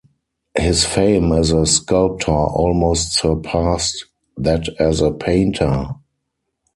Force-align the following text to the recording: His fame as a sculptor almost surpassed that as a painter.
His 0.57 0.83
fame 0.83 1.31
as 1.31 1.51
a 1.51 1.63
sculptor 1.67 2.31
almost 2.31 3.19
surpassed 3.19 4.05
that 4.35 4.67
as 4.79 4.99
a 4.99 5.11
painter. 5.11 5.89